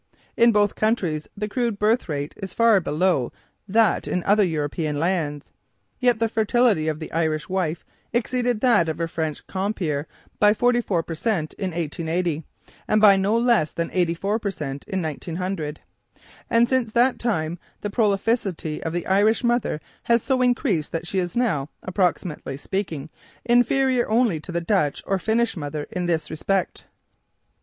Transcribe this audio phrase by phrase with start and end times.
[0.35, 3.31] In both countries the crude birth rate is far below
[3.67, 5.51] that in other European lands.
[5.99, 10.07] Yet the fertility of the Irish wife exceeded that of her French compeer
[10.39, 12.43] by 44 per cent in 1880,
[12.87, 15.81] and by no less than 84 per cent in 1900.
[16.49, 21.19] And since that time the prolificity of the Irish mother has so increased that she
[21.19, 23.11] is now, approximately speaking,
[23.45, 26.85] inferior only to the Dutch or Finnish mother in this respect.